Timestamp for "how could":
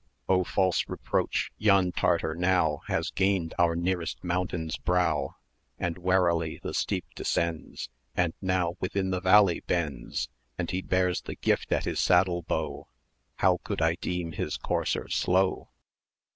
13.35-13.79